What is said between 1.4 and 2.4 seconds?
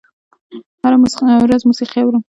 ورځ موسیقي اورم